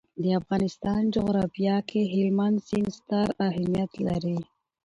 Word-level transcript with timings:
د 0.23 0.25
افغانستان 0.39 1.01
جغرافیه 1.15 1.75
کې 1.89 2.01
هلمند 2.13 2.57
سیند 2.67 2.89
ستر 2.97 3.27
اهمیت 3.47 3.91
لري. 4.07 4.37